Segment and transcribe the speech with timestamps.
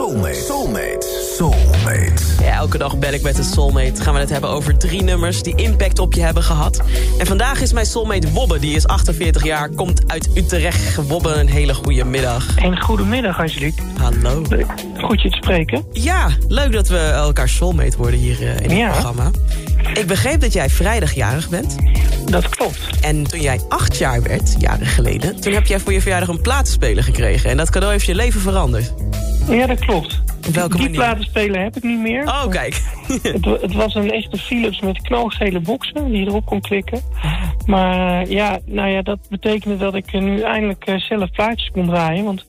[0.00, 0.34] Soulmate.
[0.34, 1.06] Soulmate.
[1.36, 2.22] Soulmate.
[2.42, 4.02] Ja, elke dag bel ik met een soulmate.
[4.02, 6.82] Gaan we het hebben over drie nummers die impact op je hebben gehad.
[7.18, 8.58] En vandaag is mijn soulmate Wobbe.
[8.58, 10.94] Die is 48 jaar, komt uit Utrecht.
[10.94, 12.56] Wobbe, een hele goede middag.
[12.56, 13.82] En goedemiddag, Angelique.
[13.98, 14.42] Hallo.
[15.00, 15.84] Goed je te spreken.
[15.92, 18.90] Ja, leuk dat we elkaar soulmate worden hier eh, in het Ja.
[18.90, 19.30] programma.
[19.94, 21.76] Ik begreep dat jij vrijdagjarig bent.
[22.24, 22.78] Dat klopt.
[23.00, 25.40] En toen jij acht jaar werd, jaren geleden...
[25.40, 27.50] toen heb jij voor je verjaardag een platenspeler gekregen.
[27.50, 28.92] En dat cadeau heeft je leven veranderd.
[29.50, 30.22] Ja, dat klopt.
[30.46, 31.00] Op welke Die manier?
[31.00, 32.22] platenspeler heb ik niet meer.
[32.22, 32.82] Oh, kijk.
[33.22, 37.00] Het, het was een echte Philips met knalgele boxen die je erop kon klikken.
[37.66, 41.70] Maar eh, ja, nou ja, dat betekende dat ik eh, nu eindelijk eh, zelf plaatjes
[41.70, 42.24] kon draaien.
[42.24, 42.46] Want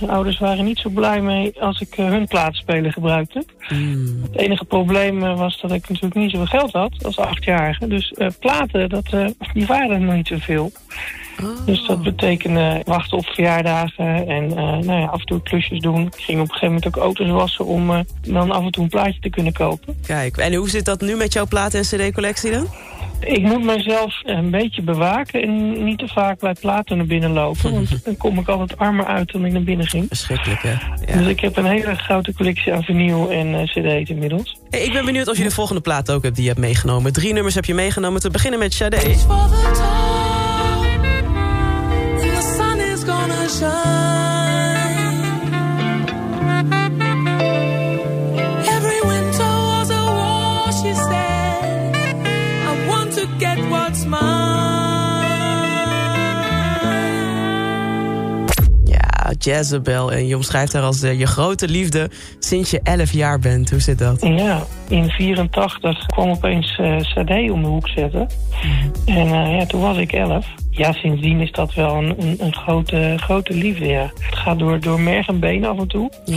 [0.00, 3.44] mijn ouders waren niet zo blij mee als ik hun platenspeler gebruikte.
[3.58, 4.22] Hmm.
[4.22, 7.86] Het enige probleem was dat ik natuurlijk niet zoveel geld had als achtjarige.
[7.86, 9.10] Dus platen, dat,
[9.52, 10.72] die waren er nog niet zoveel.
[11.66, 16.00] Dus dat betekende wachten op verjaardagen en eh, nou ja, af en toe klusjes doen.
[16.06, 18.82] Ik ging op een gegeven moment ook auto's wassen om eh, dan af en toe
[18.82, 19.96] een plaatje te kunnen kopen.
[20.06, 22.66] Kijk, en hoe zit dat nu met jouw platen- en cd-collectie dan?
[23.20, 27.72] Ik moet mezelf een beetje bewaken en niet te vaak bij platen naar binnen lopen.
[27.74, 30.04] Want dan kom ik altijd armer uit dan ik naar binnen ging.
[30.08, 30.74] Verschrikkelijk, hè?
[31.14, 31.28] Dus Ja.
[31.28, 34.56] ik heb een hele grote collectie aan vinyl en eh, cd's inmiddels.
[34.70, 37.12] Hey, ik ben benieuwd of je de volgende plaat ook hebt die je hebt meegenomen.
[37.12, 38.20] Drie nummers heb je meegenomen.
[38.20, 38.98] Te beginnen met Sade.
[59.44, 60.12] Jezebel.
[60.12, 63.70] En je omschrijft haar als eh, je grote liefde sinds je 11 jaar bent.
[63.70, 64.22] Hoe zit dat?
[64.22, 68.28] Ja, in 84 kwam opeens eh Sade om de hoek zetten.
[69.06, 70.46] En eh, ja, toen was ik 11.
[70.70, 74.10] Ja, sindsdien is dat wel een, een, een grote, grote liefde, ja.
[74.20, 76.10] Het gaat door, door merg en been af en toe.
[76.24, 76.36] Ja.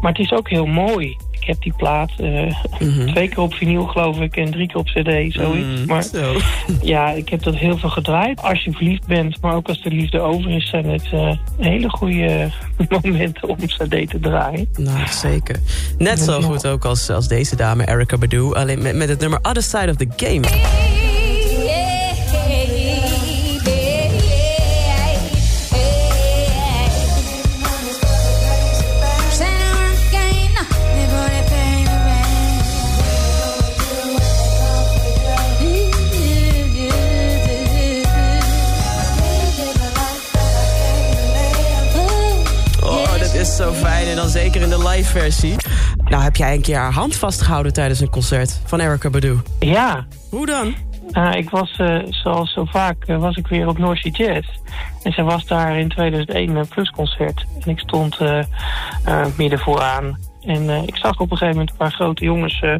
[0.00, 1.16] Maar het is ook heel mooi.
[1.30, 3.06] Ik heb die plaat eh, Mhm.
[3.06, 5.80] twee keer op vinyl, geloof ik, en drie keer op cd, zoiets.
[5.80, 6.34] Mm, Maar Zo.
[6.82, 8.42] ja, ik heb dat heel veel gedraaid.
[8.42, 11.88] Als je verliefd bent, maar ook als de liefde over is, zijn het eh, hele
[11.90, 12.50] goede
[13.02, 14.68] momenten om cd te draaien.
[14.78, 15.56] Nou, zeker.
[15.98, 18.54] Net zo goed ook als, als deze dame, Erica Badu.
[18.54, 21.01] Alleen met, met het nummer Other Side of the Game.
[44.78, 45.54] De live versie.
[46.04, 49.40] Nou, heb jij een keer haar hand vastgehouden tijdens een concert van Erica Badu?
[49.58, 50.74] Ja, Hoe dan?
[51.10, 54.48] Nou, ik was, eh, zoals zo vaak, eh, was ik weer op North Sea Jazz.
[55.02, 57.46] En zij was daar in 2001 een plusconcert.
[57.64, 58.38] En ik stond eh,
[59.04, 60.18] eh, midden vooraan.
[60.44, 62.74] En eh, ik zag op een gegeven moment een paar grote jongens eh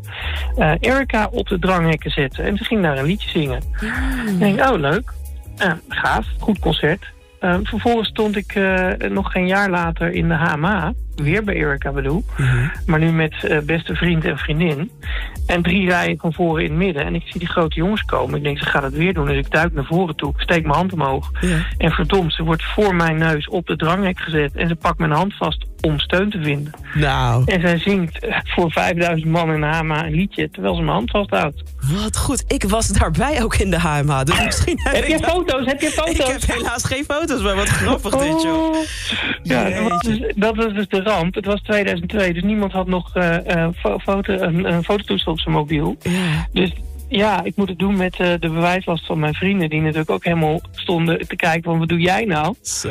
[0.57, 2.45] eh, Erica op de dranghekken zetten.
[2.45, 3.63] En ze ging daar een liedje zingen.
[3.81, 5.13] En ik denk, oh leuk.
[5.57, 7.13] Eh, gaaf, goed concert.
[7.43, 10.93] Eh, vervolgens stond ik eh, nog geen jaar later in de HMA.
[11.15, 12.23] Weer bij Erica Badu.
[12.87, 14.91] Maar nu met eh, beste vriend en vriendin.
[15.47, 17.05] En drie rijen van voren in het midden.
[17.05, 18.37] En ik zie die grote jongens komen.
[18.37, 19.27] Ik denk, ze gaat het weer doen.
[19.27, 20.33] Dus ik duik naar voren toe.
[20.37, 21.31] Steek mijn hand omhoog.
[21.41, 21.59] Ja.
[21.79, 24.55] En verdomd, ze wordt voor mijn neus op de dranghek gezet.
[24.55, 26.73] En ze pakt mijn hand vast om steun te vinden.
[26.95, 30.51] Nou, En zij zingt eh, voor 5000 man in de HMA een liedje.
[30.51, 31.63] Terwijl ze mijn hand vasthoudt.
[32.03, 32.45] wat goed.
[32.49, 34.25] Ik was daarbij ook in de HMA.
[34.25, 35.67] Dus misschien heb, Heb ik je dat- foto's?
[35.67, 36.47] Heb je Ik foto's?
[36.47, 38.69] heb helaas geen foto's, maar wat grappig dit, joh.
[38.69, 38.77] Oh.
[39.43, 41.35] Ja, dat was, dus, dat was dus de ramp.
[41.35, 43.11] Het was 2002, dus niemand had nog
[43.77, 45.97] fo- foto, een, een fototoestel op zijn mobiel.
[46.03, 46.49] Ja.
[46.53, 46.73] Dus
[47.09, 49.71] ja, ik moet het doen met de bewijslast van mijn vrienden...
[49.71, 52.55] die natuurlijk ook helemaal stonden te kijken van wat doe jij nou?
[52.61, 52.89] Zo.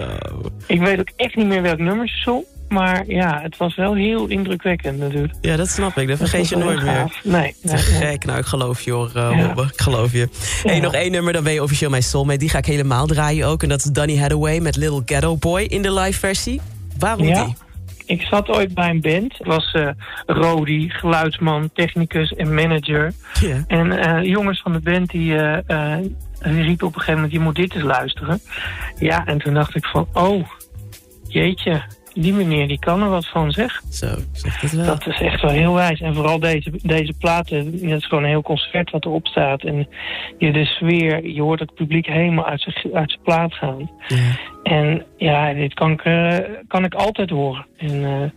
[0.68, 2.44] Ik weet ook echt niet meer welk nummer ze zong.
[2.72, 5.34] Maar ja, het was wel heel indrukwekkend natuurlijk.
[5.42, 6.08] Ja, dat snap ik.
[6.08, 7.20] Dat vergeet je nooit meer.
[7.24, 8.26] Nee, nee, gek.
[8.26, 9.52] Nou, ik geloof je hoor, uh, Ja.
[9.64, 10.30] Ik geloof je.
[10.64, 10.82] Hey, Ja.
[10.82, 12.38] nog één nummer, dan ben je officieel mijn soulmate.
[12.40, 13.64] Die ga ik helemaal draaien ook.
[13.64, 16.62] En dat is Donny Hathaway met Little Ghetto Boy in de live versie.
[17.00, 17.44] Waarom Ja.
[17.46, 17.56] die?
[18.06, 19.34] Ik zat ooit bij een band.
[19.40, 19.88] Ik was eh
[20.26, 23.14] Rodi, geluidsman, technicus en manager.
[23.68, 25.36] En de jongens van de band die,
[26.44, 27.32] die riepen op een gegeven moment...
[27.32, 28.40] je moet dit eens luisteren.
[29.00, 30.08] Ja, en toen dacht ik van...
[30.14, 30.48] oh,
[31.28, 31.82] jeetje,
[32.14, 33.82] die meneer die kan er wat van, zeg.
[33.90, 34.86] Zo, zegt het wel.
[34.86, 36.00] Dat is echt wel heel wijs.
[36.02, 39.64] En vooral deze, deze platen, dat is gewoon een heel concert wat erop staat.
[39.64, 39.88] En
[40.38, 43.92] je, de sfeer, je hoort het publiek helemaal uit zijn, uit zijn plaat gaan.
[44.08, 44.18] Ja.
[44.64, 46.38] En Ja, dit kan ik, eh,
[46.68, 47.66] kan ik altijd horen.
[47.78, 48.30] En eh,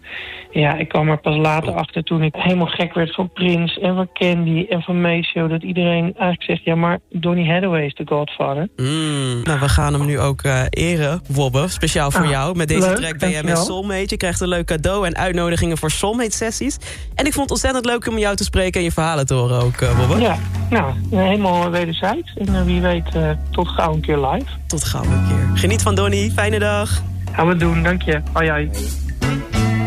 [0.62, 3.94] ja, ik kwam er pas later achter toen ik helemaal gek werd van Prince en
[3.94, 5.47] van Candy en van Maceo.
[5.49, 8.69] Dat iedereen eigenlijk zegt, ja maar Donny Hathaway is de godfather.
[8.76, 9.43] Mm.
[9.43, 11.69] Nou, we gaan hem nu ook eh eren, Wobbe.
[11.69, 12.56] Speciaal voor Ah, jou.
[12.56, 13.59] Met deze leuk, track ben jij met.
[13.64, 14.05] Soulmate.
[14.06, 16.76] Je krijgt een leuk cadeau en uitnodigingen voor Soulmate-sessies.
[17.14, 19.62] En ik vond het ontzettend leuk om jou te spreken en je verhalen te horen
[19.62, 20.20] ook, eh, Wobbe.
[20.20, 20.37] Ja,
[20.70, 22.34] nou, helemaal wederzijds.
[22.34, 24.46] En eh, wie weet eh, tot gauw een keer live.
[24.66, 25.50] Tot gauw een keer.
[25.55, 26.31] Geniet van Donny.
[26.34, 27.02] Fijne dag.
[27.32, 28.20] Gaan we doen, dank je.
[28.32, 28.70] Hoi hoi.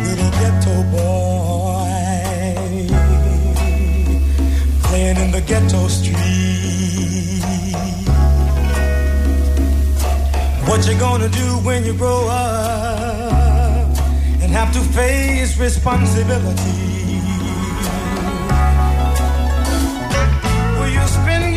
[0.08, 1.78] little ghetto boy
[4.82, 6.18] playing in the ghetto street.
[10.68, 13.07] What you gonna do when you grow up
[14.48, 17.20] and have to face responsibility?
[20.80, 21.57] Will you spend